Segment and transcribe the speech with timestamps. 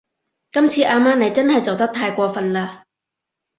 [0.51, 2.81] 今次阿媽你真係做得太過份喇